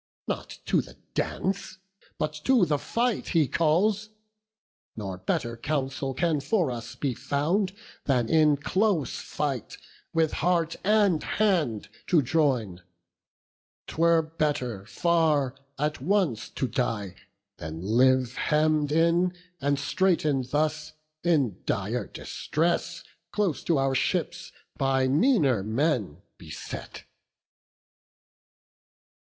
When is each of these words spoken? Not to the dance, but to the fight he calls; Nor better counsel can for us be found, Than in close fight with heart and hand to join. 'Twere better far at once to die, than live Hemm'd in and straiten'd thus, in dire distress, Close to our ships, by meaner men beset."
Not 0.27 0.57
to 0.65 0.81
the 0.81 0.95
dance, 1.13 1.77
but 2.17 2.33
to 2.45 2.65
the 2.65 2.79
fight 2.79 3.27
he 3.37 3.47
calls; 3.47 4.09
Nor 4.95 5.19
better 5.19 5.55
counsel 5.55 6.15
can 6.15 6.39
for 6.39 6.71
us 6.71 6.95
be 6.95 7.13
found, 7.13 7.71
Than 8.05 8.27
in 8.27 8.57
close 8.57 9.19
fight 9.19 9.77
with 10.11 10.31
heart 10.41 10.75
and 10.83 11.21
hand 11.21 11.87
to 12.07 12.23
join. 12.23 12.81
'Twere 13.85 14.23
better 14.23 14.87
far 14.87 15.53
at 15.77 16.01
once 16.01 16.49
to 16.49 16.67
die, 16.67 17.13
than 17.57 17.83
live 17.83 18.33
Hemm'd 18.37 18.91
in 18.91 19.35
and 19.59 19.77
straiten'd 19.77 20.45
thus, 20.45 20.93
in 21.23 21.61
dire 21.67 22.07
distress, 22.07 23.03
Close 23.31 23.63
to 23.65 23.77
our 23.77 23.93
ships, 23.93 24.51
by 24.79 25.07
meaner 25.07 25.61
men 25.61 26.23
beset." 26.39 27.03